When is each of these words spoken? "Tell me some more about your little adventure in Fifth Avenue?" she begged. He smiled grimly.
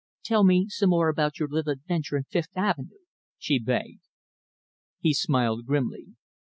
"Tell 0.23 0.43
me 0.43 0.67
some 0.67 0.89
more 0.89 1.09
about 1.09 1.37
your 1.37 1.47
little 1.47 1.71
adventure 1.73 2.17
in 2.17 2.23
Fifth 2.23 2.57
Avenue?" 2.57 2.97
she 3.37 3.59
begged. 3.59 4.01
He 4.99 5.13
smiled 5.13 5.67
grimly. 5.67 6.15